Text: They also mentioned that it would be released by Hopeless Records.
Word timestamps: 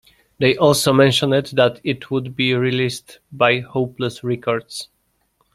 They 0.39 0.57
also 0.57 0.93
mentioned 0.93 1.33
that 1.33 1.79
it 1.83 2.09
would 2.09 2.35
be 2.35 2.55
released 2.55 3.19
by 3.31 3.59
Hopeless 3.59 4.23
Records. 4.23 4.87